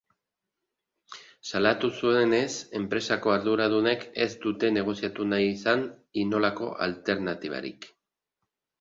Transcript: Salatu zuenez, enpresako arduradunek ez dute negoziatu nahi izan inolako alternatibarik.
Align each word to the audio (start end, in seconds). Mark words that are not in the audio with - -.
Salatu 1.49 1.91
zuenez, 1.97 2.47
enpresako 2.81 3.35
arduradunek 3.35 4.09
ez 4.27 4.29
dute 4.49 4.75
negoziatu 4.81 5.31
nahi 5.35 5.53
izan 5.55 5.87
inolako 6.27 6.75
alternatibarik. 6.91 7.91